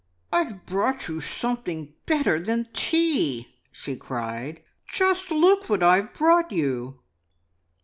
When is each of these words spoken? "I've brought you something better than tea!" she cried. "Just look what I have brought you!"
"I've 0.33 0.65
brought 0.65 1.07
you 1.07 1.21
something 1.21 1.93
better 2.07 2.39
than 2.39 2.69
tea!" 2.73 3.59
she 3.71 3.95
cried. 3.95 4.63
"Just 4.91 5.29
look 5.29 5.69
what 5.69 5.83
I 5.83 5.97
have 5.97 6.13
brought 6.15 6.51
you!" 6.51 7.01